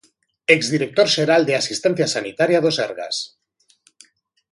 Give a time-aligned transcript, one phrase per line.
[0.53, 3.17] Exdirector xeral de Asistencia Sanitaria do Sergas.